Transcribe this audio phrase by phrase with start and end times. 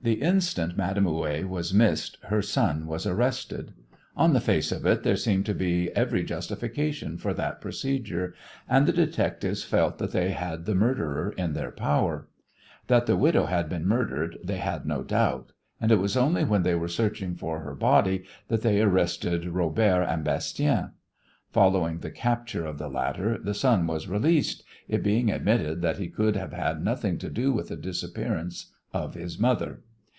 [0.00, 3.74] The instant Madame Houet was missed her son was arrested.
[4.16, 8.32] On the face of it there seemed to be every justification for that procedure,
[8.68, 12.28] and the detectives felt that they had the murderer in their power.
[12.86, 16.62] That the widow had been murdered they had no doubt, and it was only when
[16.62, 20.92] they were searching for her body that they arrested Robert and Bastien.
[21.50, 26.08] Following the capture of the latter the son was released, it being admitted that he
[26.08, 29.80] could have had nothing to do with the disappearance of his mother.